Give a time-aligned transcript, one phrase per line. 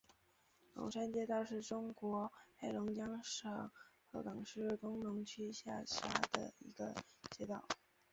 [0.73, 3.69] 龙山街道是中国黑龙江省
[4.11, 6.95] 鹤岗市工农区下辖的一个
[7.29, 7.63] 街道。